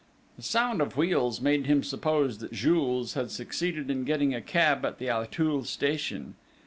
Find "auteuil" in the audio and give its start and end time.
5.11-5.63